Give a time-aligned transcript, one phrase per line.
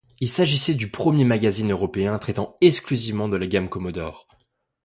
[0.19, 4.27] Il s'agissait du premier magazine européen traitant exclusivement de la gamme Commodore.